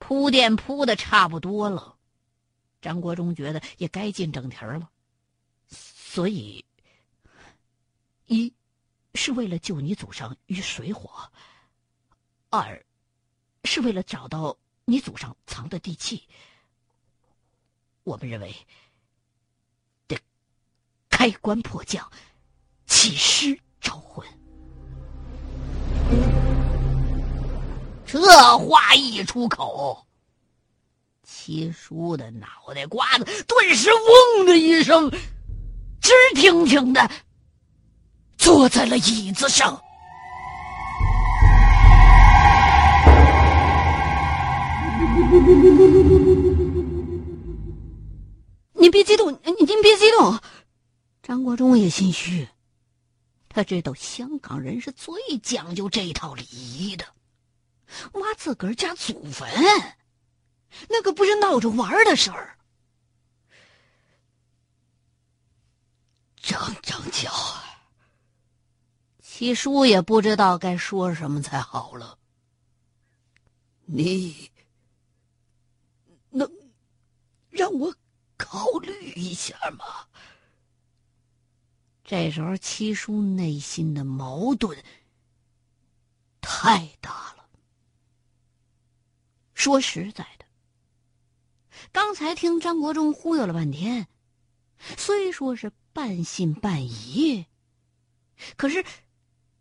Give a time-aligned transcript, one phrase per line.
[0.00, 1.96] 铺垫铺的差不多了，
[2.82, 4.90] 张国忠觉得也该进正题了，
[5.68, 6.64] 所以，
[8.26, 8.52] 一
[9.14, 11.30] 是为了救你祖上于水火，
[12.48, 12.84] 二
[13.64, 16.26] 是为了找到你祖上藏的地契。
[18.02, 18.52] 我们认为
[20.08, 20.18] 得
[21.08, 22.10] 开棺破将，
[22.86, 24.26] 起尸招魂。
[28.12, 30.04] 这话一出口，
[31.22, 33.88] 七叔的脑袋瓜子顿时
[34.36, 35.08] “嗡”的一声，
[36.00, 37.08] 直挺挺的
[38.36, 39.80] 坐在了椅子上。
[48.72, 50.36] 您别激动，您您别激动。
[51.22, 52.48] 张国忠也心虚，
[53.48, 57.04] 他知道香港人是最讲究这套礼仪的。
[58.12, 59.48] 挖自个儿家祖坟，
[60.88, 62.58] 那可不是闹着玩的事儿。
[66.36, 67.30] 张张娇，
[69.22, 72.18] 七叔也不知道该说什么才好了。
[73.84, 74.50] 你
[76.30, 76.50] 能
[77.48, 77.94] 让我
[78.36, 80.06] 考虑一下吗？
[82.04, 84.82] 这时候，七叔内心的矛盾
[86.40, 87.39] 太大了。
[89.60, 90.46] 说实在的，
[91.92, 94.08] 刚才听张国忠忽悠了半天，
[94.96, 97.44] 虽说是半信半疑，
[98.56, 98.82] 可是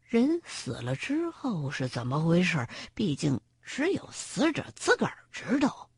[0.08, 2.66] 人死了之后是怎么回事？
[2.94, 5.89] 毕竟只有死者自个儿知道。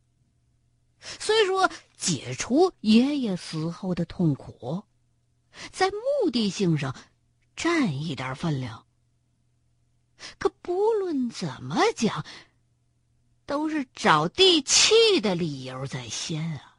[0.99, 4.83] 虽说解除爷爷死后的痛苦，
[5.71, 6.95] 在目的性上
[7.55, 8.87] 占一点分量，
[10.39, 12.25] 可不论怎么讲。
[13.51, 16.77] 都是找地契的理由在先啊！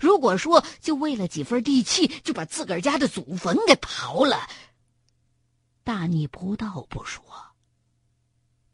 [0.00, 4.50] 如果说就为了几份地契就把自个儿家的祖坟给刨了，
[5.84, 7.22] 大逆不道不说，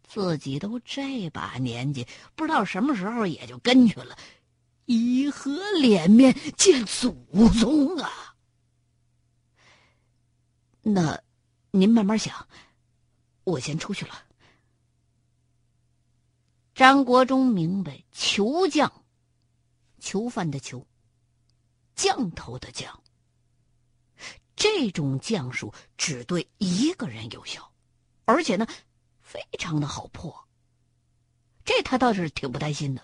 [0.03, 4.17] 自己都这把年纪，不知道什么时候也就跟去了，
[4.87, 7.13] 以何脸面见祖
[7.61, 8.35] 宗啊？
[10.81, 11.23] 那，
[11.71, 12.49] 您慢慢想，
[13.45, 14.30] 我先出去了。
[16.81, 18.91] 张国忠明白，囚将，
[19.99, 20.87] 囚犯的囚，
[21.95, 23.03] 降头的降。
[24.57, 27.71] 这种降术只对一个人有效，
[28.25, 28.67] 而且呢，
[29.21, 30.35] 非常的好破。
[31.67, 33.03] 这他倒是挺不担心的。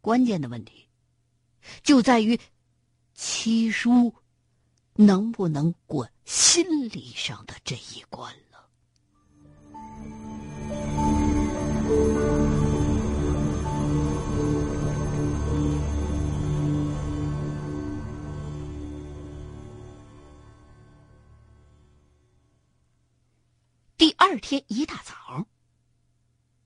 [0.00, 0.88] 关键的问题，
[1.82, 2.38] 就在于
[3.14, 4.14] 七叔
[4.94, 8.32] 能不能过心理上的这一关。
[8.32, 8.68] 了
[24.30, 25.46] 二天一大早，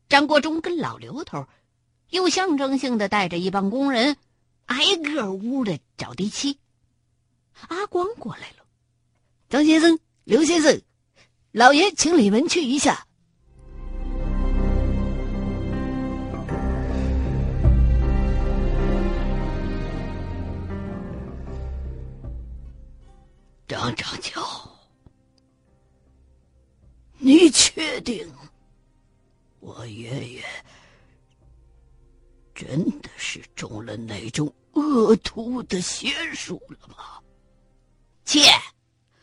[0.08, 1.46] 张国忠跟老刘头
[2.10, 4.16] 又象征性的带着一帮工人，
[4.66, 6.58] 挨个屋的找地契。
[7.68, 8.66] 阿光过来了，
[9.48, 10.82] 张先生、刘先生，
[11.52, 13.06] 老爷请你们去一下。
[23.68, 24.71] 张长桥。
[27.24, 28.28] 你确定
[29.60, 30.44] 我爷爷
[32.52, 37.22] 真的是中了那种恶毒的邪术了吗？
[38.24, 38.40] 切，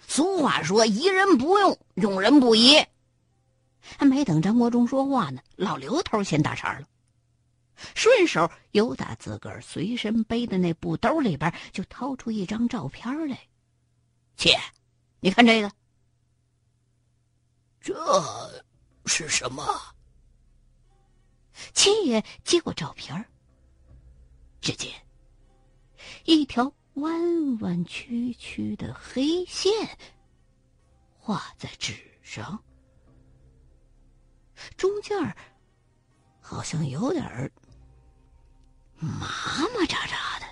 [0.08, 2.82] 俗话说“疑人不用，用人不疑”。
[3.98, 6.88] 还没等张国忠说话呢，老刘头先打茬了，
[7.96, 13.38] 顺手由打自个儿随身背的那布兜里边就掏出一张照片来。
[14.38, 14.58] 切，
[15.20, 15.70] 你看这个。
[17.82, 17.96] 这
[19.06, 19.64] 是什么？
[21.74, 23.26] 七爷接过照片
[24.62, 24.92] 只见
[26.26, 29.72] 一条弯弯曲曲的黑线
[31.18, 32.64] 画在纸上，
[34.78, 35.36] 中间
[36.40, 37.52] 好像有点
[38.96, 40.46] 麻麻扎扎的。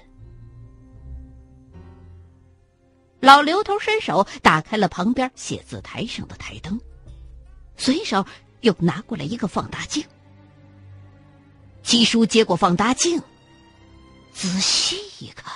[3.20, 6.80] 老刘头伸手打开了旁边写字台上的台灯。
[7.78, 8.26] 随手
[8.62, 10.04] 又拿过来一个放大镜，
[11.84, 13.22] 七叔接过放大镜，
[14.34, 15.54] 仔细一看，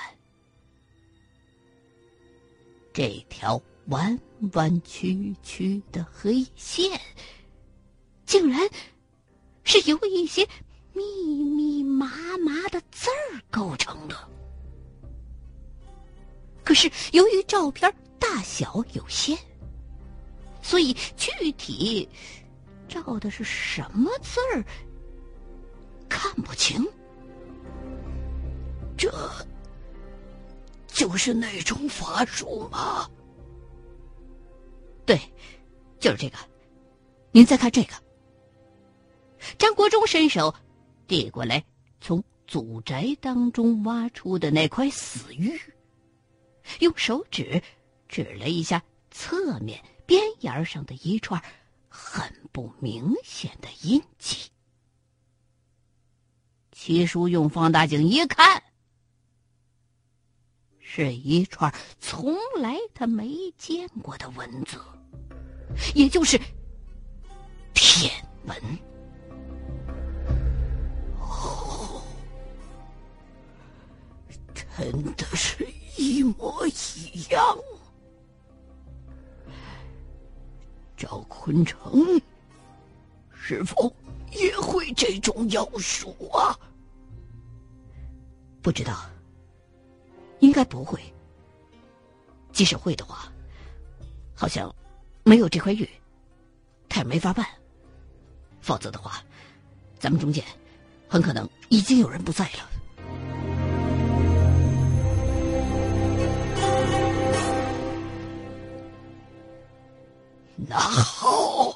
[2.93, 4.17] 这条弯
[4.53, 6.99] 弯曲曲的黑线，
[8.25, 8.69] 竟然
[9.63, 10.47] 是由一些
[10.93, 11.03] 密
[11.43, 14.15] 密麻麻的字儿构成的。
[16.63, 19.37] 可是由于照片大小有限，
[20.71, 22.07] 所以具体
[22.87, 24.63] 照的是什么字儿
[26.07, 26.81] 看不清。
[28.97, 29.11] 这
[30.87, 33.05] 就是那种法术吗？
[35.05, 35.19] 对，
[35.99, 36.37] 就是这个。
[37.33, 37.93] 您再看这个。
[39.57, 40.55] 张国忠伸手
[41.05, 41.61] 递过来，
[41.99, 45.59] 从祖宅当中挖出的那块死玉，
[46.79, 47.61] 用手指
[48.07, 49.77] 指了一下侧面
[50.11, 51.41] 边沿上的一串
[51.87, 54.51] 很不明显的印记。
[56.73, 58.61] 七叔用放大镜一看，
[60.81, 64.77] 是一串从来他没见过的文字，
[65.95, 66.37] 也就是
[67.73, 68.11] 天
[68.43, 68.61] 文。
[74.77, 75.65] 真的是
[75.95, 77.57] 一模一样。
[81.01, 82.21] 赵坤城
[83.33, 83.91] 是否
[84.31, 86.55] 也会这种妖术啊？
[88.61, 89.09] 不知道，
[90.41, 91.01] 应该不会。
[92.51, 93.33] 即使会的话，
[94.35, 94.71] 好像
[95.23, 95.89] 没有这块玉，
[96.87, 97.43] 他也没法办。
[98.61, 99.23] 否则的话，
[99.97, 100.45] 咱们中间
[101.09, 102.69] 很可能已经有人不在了。
[110.73, 111.75] 那好，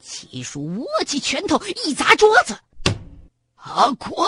[0.00, 2.58] 七叔握起拳头一砸桌子，
[3.54, 4.26] 阿光，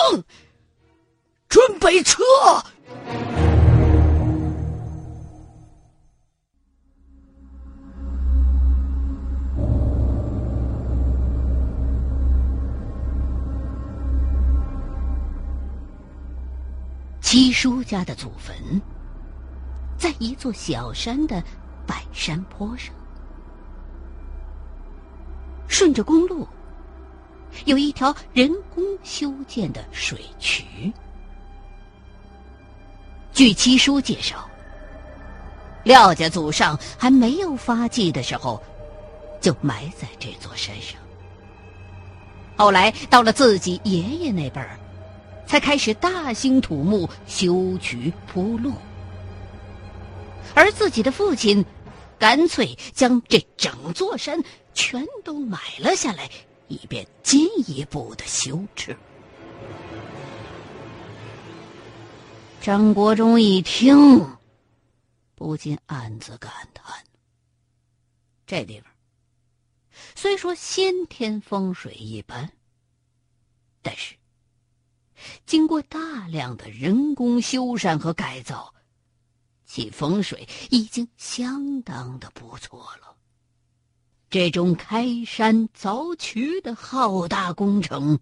[1.48, 2.22] 准备撤。
[17.20, 18.80] 七叔家的祖坟，
[19.98, 21.42] 在一座小山的
[21.84, 22.94] 半山坡上。
[25.84, 26.48] 顺着公路，
[27.66, 30.64] 有一条人工修建的水渠。
[33.34, 34.48] 据七叔介绍，
[35.82, 38.62] 廖家祖上还没有发迹的时候，
[39.42, 40.98] 就埋在这座山上。
[42.56, 44.80] 后来到了自己爷爷那辈儿，
[45.46, 48.72] 才开始大兴土木修渠铺路，
[50.54, 51.62] 而自己的父亲，
[52.18, 54.42] 干脆将这整座山。
[54.74, 56.30] 全都买了下来，
[56.68, 58.96] 以便进一步的修治。
[62.60, 64.36] 张国忠一听，
[65.34, 67.04] 不禁暗自感叹：
[68.46, 68.90] 这地方
[70.14, 72.50] 虽说先天风水一般，
[73.82, 74.16] 但是
[75.46, 78.74] 经过大量的人工修缮和改造，
[79.66, 83.13] 其风水已经相当的不错了。
[84.34, 88.18] 这种开山凿渠的浩大工程，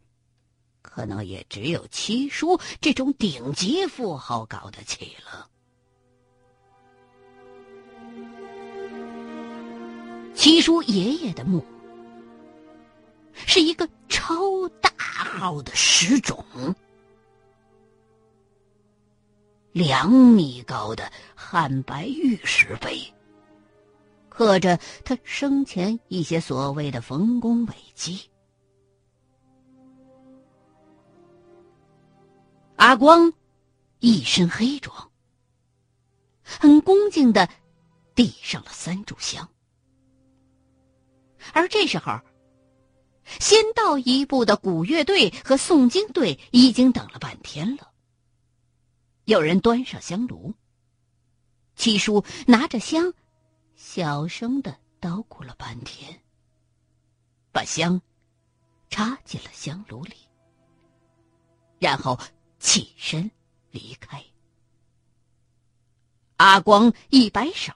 [0.83, 5.49] 可能也只有七叔这种顶级富豪搞得起了。
[10.35, 11.65] 七叔爷爷的墓
[13.33, 16.45] 是一个超大号的石冢，
[19.73, 23.03] 两米高的汉白玉石碑。
[24.33, 28.31] 刻着他生前一些所谓的丰功伟绩。
[32.77, 33.35] 阿光
[33.99, 35.13] 一身黑装，
[36.43, 37.47] 很恭敬的
[38.15, 39.47] 递上了三炷香。
[41.53, 42.19] 而这时候，
[43.39, 47.93] 先到一步的古乐队和诵经队已经等了半天了。
[49.27, 50.55] 有人端上香炉，
[51.77, 53.13] 七叔拿着香。
[53.85, 56.21] 小声的叨咕了半天，
[57.51, 58.01] 把香
[58.89, 60.15] 插进了香炉里，
[61.81, 62.17] 然后
[62.61, 63.29] 起身
[63.73, 64.23] 离开。
[66.37, 67.73] 阿光一摆手，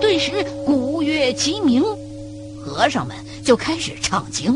[0.00, 1.82] 顿时鼓乐齐鸣，
[2.58, 3.14] 和尚们
[3.44, 4.54] 就开始唱经。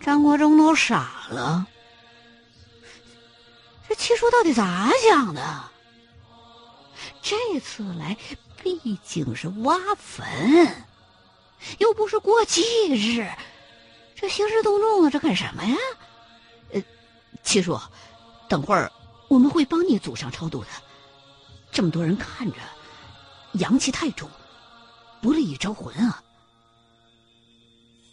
[0.00, 1.64] 张国忠都傻了，
[3.88, 5.64] 这七叔到底咋想的？
[7.22, 8.16] 这次来
[8.60, 10.84] 毕竟是挖坟，
[11.78, 13.30] 又不是过忌日，
[14.16, 15.76] 这兴师动众的，这干什么呀？
[16.72, 16.82] 呃，
[17.44, 17.78] 七叔，
[18.50, 18.90] 等会儿
[19.28, 20.66] 我们会帮你祖上超度的。
[21.70, 22.58] 这么多人看着，
[23.52, 24.28] 阳气太重，
[25.22, 26.20] 不利于招魂啊。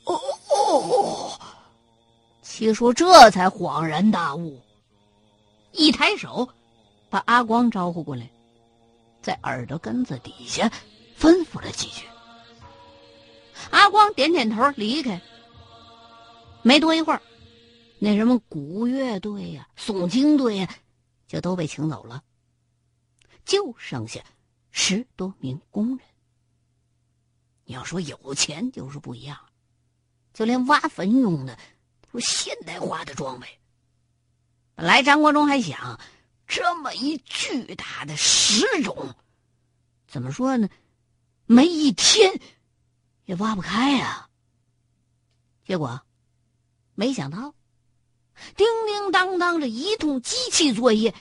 [0.05, 1.39] 哦哦哦，
[2.43, 4.61] 七叔这才恍然大悟，
[5.71, 6.47] 一抬手
[7.09, 8.29] 把阿光招呼过来，
[9.23, 10.71] 在耳朵根子底下
[11.19, 12.05] 吩咐了几句。
[13.71, 15.19] 阿光点点头，离开。
[16.61, 17.21] 没多一会儿，
[17.99, 20.75] 那什么古乐队呀、诵经队呀，
[21.27, 22.23] 就都被请走了。
[23.43, 24.21] 就剩下
[24.71, 26.05] 十多名工人。
[27.65, 29.37] 你要说有钱就是不一样，
[30.33, 31.57] 就连挖坟用的
[32.01, 33.47] 都是现代化的装备。
[34.75, 35.99] 本来张国忠还想，
[36.45, 39.15] 这么一巨大的石冢，
[40.07, 40.69] 怎么说呢？
[41.45, 42.39] 没一天
[43.25, 44.29] 也挖不开呀。
[45.65, 46.01] 结果
[46.93, 47.53] 没想到，
[48.55, 51.13] 叮叮当当这一通机器作业，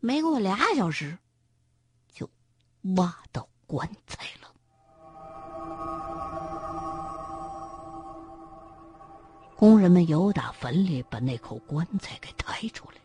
[0.00, 1.18] 没过俩小时。
[2.12, 2.28] 就
[2.96, 4.52] 挖到棺材了，
[9.56, 12.96] 工人们由打坟里把那口棺材给抬出来，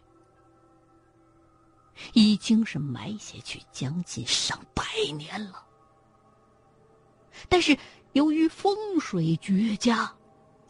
[2.13, 4.83] 已经是埋下去将近上百
[5.15, 5.63] 年了。
[7.47, 7.77] 但是
[8.13, 10.11] 由于风水绝佳，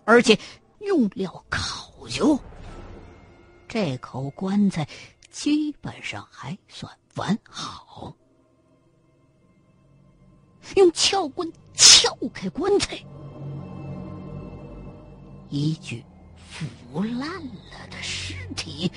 [0.06, 0.38] 而且
[0.80, 2.38] 用料考究，
[3.68, 4.88] 这口棺材
[5.30, 8.16] 基本上还算完好。
[10.76, 12.98] 用撬棍撬开棺材，
[15.50, 16.04] 一具
[16.36, 18.92] 腐烂了的尸体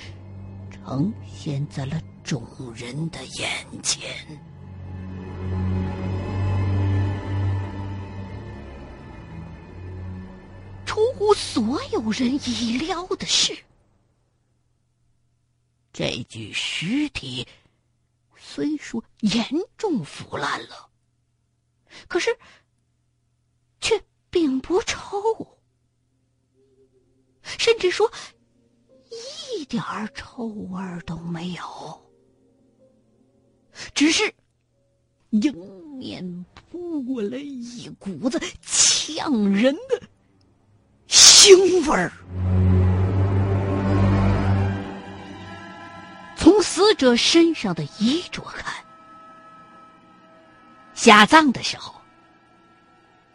[0.69, 2.43] 呈现在了众
[2.75, 4.01] 人的眼前。
[10.85, 13.57] 出乎所有人意料的是，
[16.01, 17.47] 这具尸体
[18.35, 19.45] 虽说严
[19.77, 20.89] 重腐烂了。
[22.07, 22.35] 可是，
[23.79, 25.59] 却并不臭，
[27.43, 28.11] 甚至说
[29.55, 29.79] 一点
[30.15, 32.11] 臭味都没有，
[33.93, 34.33] 只是
[35.29, 35.53] 迎
[35.99, 40.01] 面扑过来一股子呛人的
[41.07, 42.80] 腥味儿。
[46.73, 48.73] 死者身上的衣着看。
[50.93, 51.99] 下葬的时候，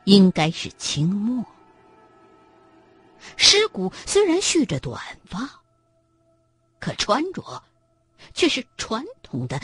[0.05, 1.45] 应该是清末。
[3.37, 5.47] 尸骨虽然蓄着短发，
[6.81, 7.63] 可穿着
[8.33, 9.61] 却是传统的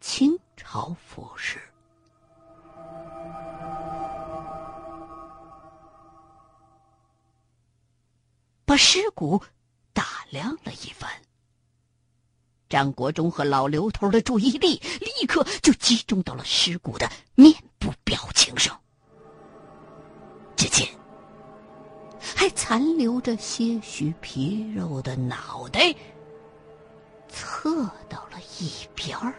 [0.00, 1.60] 清朝服饰。
[8.64, 9.40] 把尸骨
[9.92, 11.08] 打量了一番。
[12.72, 18.80] 张国忠和老刘头的注意力立刻就集中到了尸骨的面部表情上。
[20.56, 20.88] 只见
[22.18, 25.94] 还残留着些许皮肉的脑袋
[27.28, 29.34] 侧到了一边儿，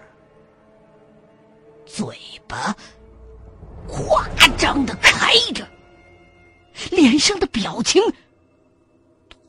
[1.88, 2.16] 嘴
[2.48, 2.76] 巴
[3.88, 5.68] 夸张的开着，
[6.92, 8.00] 脸上的表情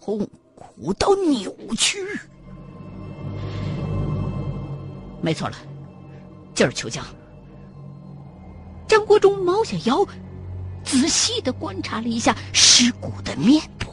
[0.00, 1.98] 痛苦到扭曲。
[5.24, 5.56] 没错了，
[6.54, 7.02] 就是秋江。
[8.86, 10.06] 张国忠猫下腰，
[10.84, 13.90] 仔细的观察了一下尸骨的面部，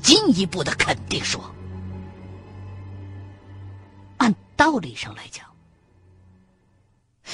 [0.00, 1.42] 进一步的肯定说
[4.18, 5.44] ：“按道理上来讲，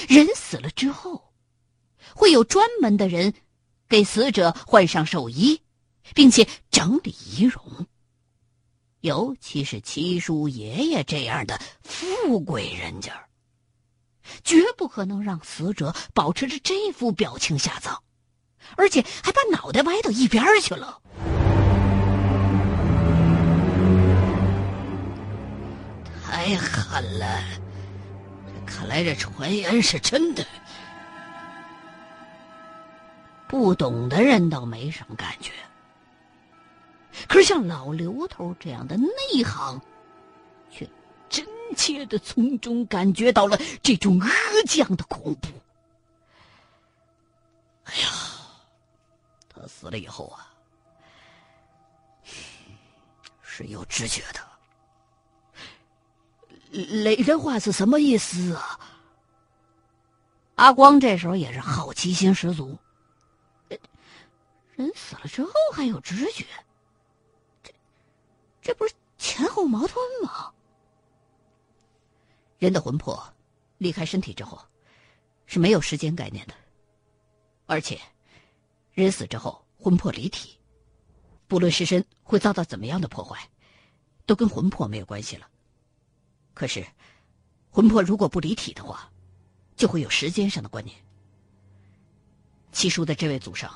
[0.07, 1.31] 人死了之后，
[2.15, 3.35] 会有专门的人
[3.87, 5.61] 给死者换上寿衣，
[6.15, 7.85] 并且整理仪容。”
[9.01, 13.13] 尤其是七叔爷爷这样的富贵人家，
[14.43, 17.97] 绝不可能让死者保持着这副表情下葬，
[18.75, 21.01] 而且还把脑袋歪到一边去了。
[26.23, 27.41] 太狠了！
[28.65, 30.45] 看来这传言是真的。
[33.47, 35.51] 不懂的人倒没什么感觉。
[37.27, 39.81] 可是像老刘头这样的内行，
[40.69, 40.87] 却
[41.27, 44.29] 真切的从中感觉到了这种恶
[44.67, 45.47] 将的恐怖。
[47.85, 48.07] 哎呀，
[49.49, 50.53] 他死了以后啊，
[53.41, 54.39] 是有知觉的。
[56.71, 58.79] 雷这话是什么意思啊？
[60.55, 62.77] 阿光这时候也是好奇心十足。
[64.75, 66.45] 人死了之后还有知觉，
[68.69, 70.53] 这不是前后矛盾吗？
[72.59, 73.19] 人的魂魄
[73.79, 74.63] 离开身体之后
[75.47, 76.53] 是没有时间概念的，
[77.65, 77.99] 而且
[78.93, 80.55] 人死之后魂魄离体，
[81.47, 83.49] 不论尸身会遭到怎么样的破坏，
[84.27, 85.49] 都跟魂魄没有关系了。
[86.53, 86.85] 可是
[87.71, 89.11] 魂魄如果不离体的话，
[89.75, 90.95] 就会有时间上的观念。
[92.71, 93.73] 七叔的这位祖上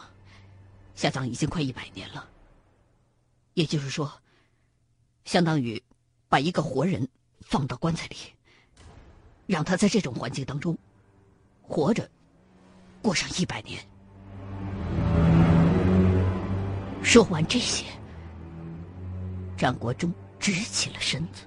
[0.94, 2.30] 下葬已经快一百年了，
[3.56, 4.22] 也就是说，
[5.26, 5.82] 相当于
[6.30, 7.08] 把一个活人
[7.42, 8.16] 放到棺材里，
[9.46, 10.78] 让他在这种环境当中
[11.62, 12.10] 活着
[13.02, 13.84] 过上一百年。
[17.04, 17.86] 说完这些，
[19.58, 21.44] 张国忠直起了身子。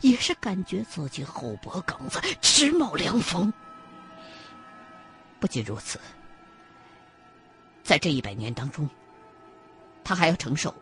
[0.00, 3.52] 也是感觉自己后脖梗子直冒凉风。
[5.38, 6.00] 不仅如此，
[7.82, 8.88] 在这一百年当中，
[10.02, 10.74] 他还要承受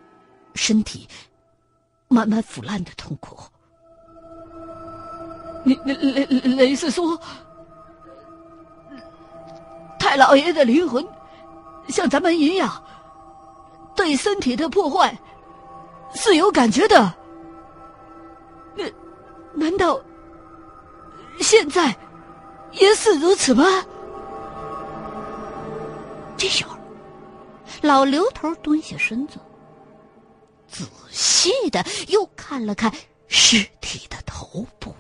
[0.54, 1.09] 身体
[2.12, 3.37] 慢慢腐烂的痛苦。
[5.64, 7.19] 你你雷雷是说，
[9.99, 11.07] 太老爷的灵魂
[11.88, 12.83] 像咱们一样，
[13.95, 15.16] 对身体的破坏
[16.14, 17.14] 是有感觉的。
[19.54, 20.00] 难道
[21.40, 21.95] 现在
[22.73, 23.64] 也是如此吗？
[26.37, 26.75] 这时候，
[27.83, 29.38] 老刘头蹲下身子，
[30.72, 32.90] 仔细的又看了看
[33.28, 34.94] 尸体的头部。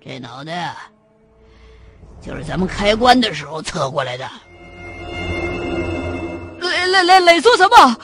[0.00, 0.76] 这脑袋
[2.24, 4.26] 就是咱们开棺的时候侧过来的。
[6.60, 7.96] 雷雷雷雷说什么？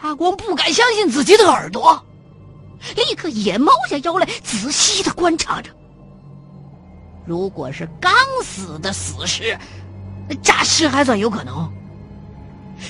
[0.00, 2.02] 阿光不敢相信自己的耳朵。
[2.94, 5.70] 立刻也猫下腰来，仔细的观察着。
[7.26, 8.12] 如果是刚
[8.44, 9.58] 死的死尸，
[10.42, 11.72] 诈尸还算有可能。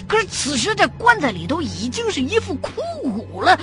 [0.08, 2.70] 可是此时这棺材里头已经是一副枯
[3.02, 3.58] 骨了，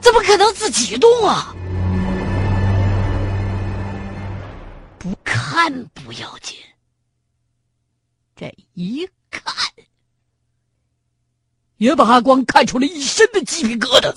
[0.00, 1.54] 怎么可能自己动啊？
[4.98, 6.56] 不看不要紧，
[8.34, 9.44] 这一看，
[11.76, 14.12] 也把阿光看出了一身的鸡皮疙瘩。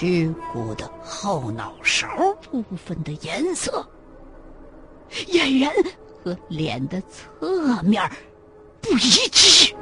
[0.00, 2.06] 尸骨的后脑勺
[2.48, 3.84] 部分的颜色，
[5.10, 5.72] 俨然
[6.22, 8.08] 和脸的侧面
[8.80, 9.74] 不一致。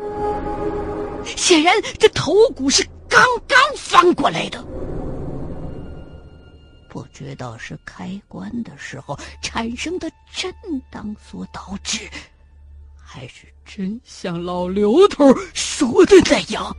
[1.37, 4.65] 显然，这头骨是刚刚翻过来的。
[6.89, 10.51] 不知道是开棺的时候产生的震
[10.91, 12.09] 荡所导致，
[12.97, 16.75] 还是真像老刘头说的那样。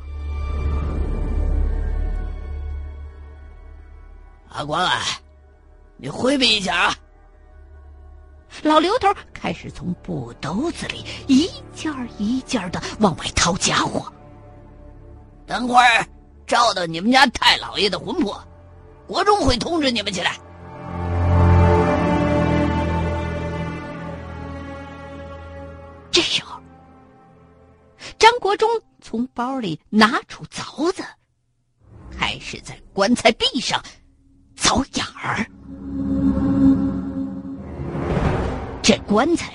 [4.49, 5.03] 阿光啊，
[5.99, 6.95] 你回避一下啊！
[8.61, 14.11] 老刘头开始从布兜子里一件一件的往外掏家伙。
[15.45, 16.05] 等会儿
[16.45, 18.39] 照到你们家太老爷的魂魄，
[19.07, 20.37] 国中会通知你们起来。
[26.11, 26.59] 这时候，
[28.19, 28.69] 张国忠
[29.01, 31.03] 从包里拿出凿子，
[32.11, 33.83] 开始在棺材壁上。
[34.55, 35.45] 凿眼儿，
[38.81, 39.53] 这棺材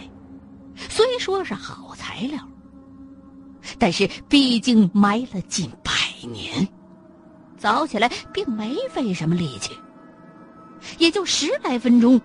[0.77, 2.39] 虽说是好材料，
[3.79, 5.91] 但是毕竟埋了近百
[6.29, 6.69] 年，
[7.59, 9.71] 凿起来并没费什么力气，
[10.99, 12.21] 也就十来分钟，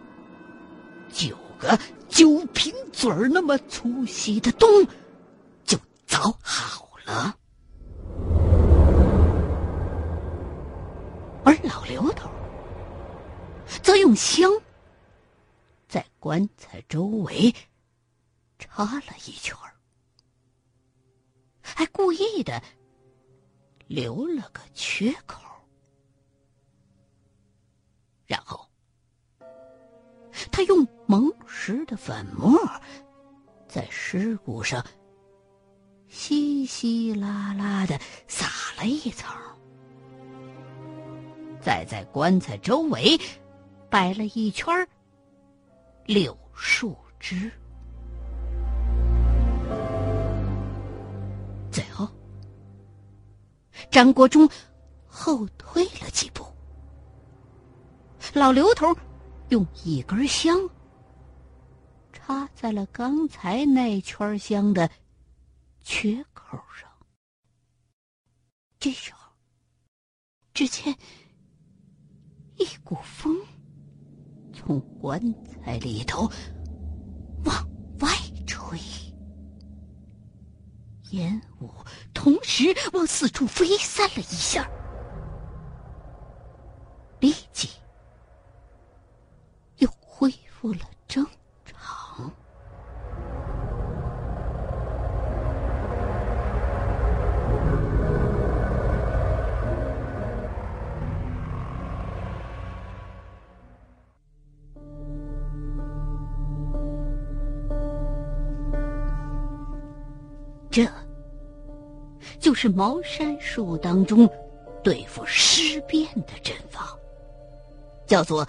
[1.09, 4.67] 九个酒瓶嘴儿那么粗细的洞
[5.63, 7.33] 就凿好了，
[11.45, 12.29] 而老刘头。
[13.87, 14.51] 则用香
[15.87, 17.55] 在棺材周围
[18.59, 19.55] 插了一圈
[21.61, 22.61] 还故意的
[23.87, 25.41] 留了个缺口，
[28.25, 28.67] 然后
[30.51, 32.59] 他用蒙石的粉末
[33.69, 34.85] 在尸骨上
[36.09, 37.97] 稀稀拉拉的
[38.27, 39.33] 撒了一层，
[41.61, 43.17] 再在棺材周围。
[43.89, 44.87] 摆了一圈
[46.05, 47.51] 柳树枝，
[51.71, 52.07] 最后，
[53.89, 54.49] 张国忠
[55.05, 56.45] 后退了几步，
[58.33, 58.87] 老刘头
[59.49, 60.57] 用一根香
[62.11, 64.89] 插在了刚才那圈香的
[65.81, 66.89] 缺口上。
[68.79, 69.31] 这时候，
[70.53, 70.95] 只见
[72.57, 73.35] 一股风
[74.67, 75.17] 从棺
[75.63, 76.29] 材里头
[77.45, 77.55] 往
[78.01, 78.09] 外
[78.45, 78.77] 吹，
[81.11, 81.69] 烟雾
[82.13, 84.69] 同时往四处飞散了一下，
[87.21, 87.69] 立即
[89.77, 91.25] 又恢复了正
[110.77, 110.87] 这，
[112.39, 114.29] 就是茅山术当中
[114.83, 116.95] 对付尸变的阵法，
[118.05, 118.47] 叫做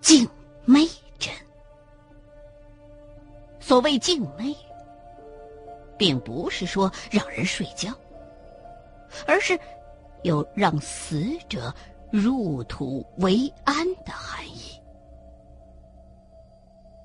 [0.00, 0.28] 静
[0.64, 0.80] 魅
[1.20, 1.32] 阵。
[3.60, 4.52] 所谓静魅，
[5.96, 7.94] 并不是说让人睡觉，
[9.24, 9.56] 而是
[10.22, 11.72] 有让死者
[12.10, 14.76] 入土为安的含义。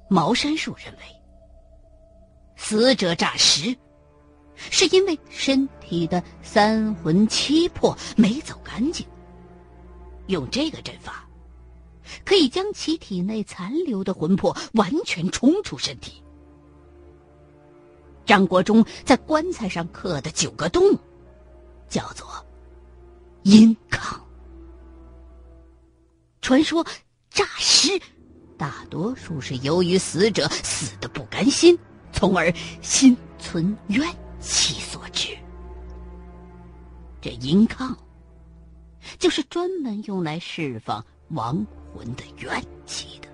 [0.08, 1.02] 茅山术认为，
[2.56, 3.78] 死者诈尸。
[4.58, 9.06] 是因为身体的三魂七魄没走干净。
[10.28, 11.26] 用这个阵法，
[12.26, 16.22] 可以将其体内残留的魂魄完全冲出身体。
[18.26, 20.84] 张国忠在棺材上刻的九个洞，
[21.88, 22.28] 叫做
[23.44, 24.20] 阴坑。
[26.42, 26.86] 传说
[27.30, 27.98] 诈尸，
[28.58, 31.80] 大多数是由于死者死的不甘心，
[32.12, 34.06] 从而心存怨。
[34.40, 35.38] 其所致。
[37.22, 37.96] 这阴炕，
[39.18, 43.28] 就是专门用来释放亡魂的怨气的。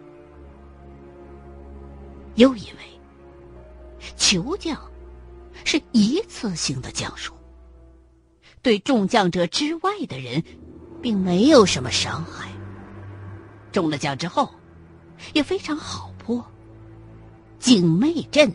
[2.35, 2.99] 又因为
[4.15, 4.79] 求将
[5.63, 7.33] 是一次性的降数，
[8.61, 10.43] 对中将者之外的人，
[11.01, 12.49] 并没有什么伤害。
[13.71, 14.49] 中了奖之后，
[15.33, 16.43] 也非常好破，
[17.59, 18.51] 景魅阵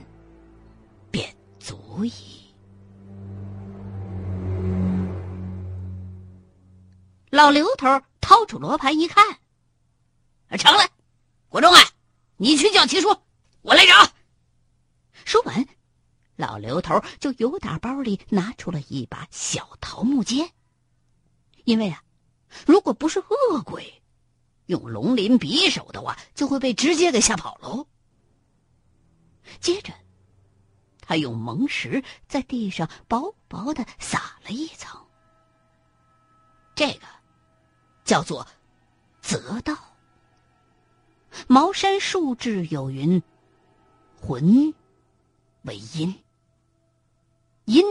[1.11, 1.29] 便
[1.61, 2.38] 足矣。
[7.31, 7.87] 老刘头
[8.21, 9.39] 掏出罗盘一看，
[10.59, 10.89] 成了，
[11.49, 11.81] 国忠啊，
[12.37, 13.09] 你去叫七叔，
[13.61, 14.13] 我来找。
[15.27, 15.67] 说完，
[16.37, 20.51] 老刘头就由打包里拿出了一把小桃木剑，
[21.65, 22.03] 因为啊，
[22.67, 24.03] 如果不是恶鬼，
[24.67, 27.87] 用龙鳞匕首的话，就会被直接给吓跑喽。
[29.61, 29.93] 接着，
[31.03, 35.07] 他用蒙石在地上薄薄的撒了一层，
[36.75, 37.18] 这个。
[38.09, 38.47] 叫做
[39.21, 39.77] 择道。
[41.47, 43.23] 茅山术志有云
[44.19, 44.75] ：“魂
[45.65, 46.25] 为阴，
[47.67, 47.85] 阴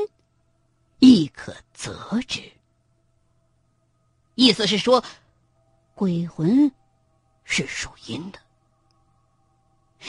[0.98, 2.42] 亦可择之。”
[4.34, 5.04] 意思是说，
[5.94, 6.72] 鬼魂
[7.44, 8.40] 是属阴的，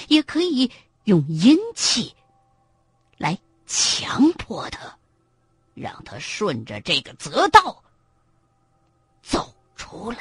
[0.09, 0.73] 也可以
[1.05, 2.17] 用阴气
[3.19, 4.99] 来强迫他，
[5.75, 7.85] 让他顺着这个择道
[9.23, 9.55] 走。
[9.79, 10.19] 出来。